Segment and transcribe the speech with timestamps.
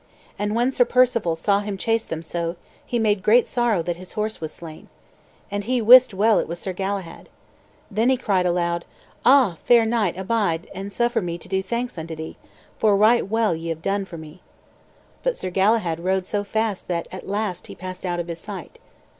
[0.39, 4.13] And when Sir Perceval saw him chase them so, he made great sorrow that his
[4.13, 4.87] horse was slain.
[5.51, 7.29] And he wist well it was Sir Galahad.
[7.91, 8.83] Then he cried aloud,
[9.23, 12.35] "Ah, fair knight, abide, and suffer me to do thanks unto thee;
[12.79, 14.41] for right well have ye done for me."
[15.21, 18.79] But Sir Galahad rode so fast that at last he passed out of his sight.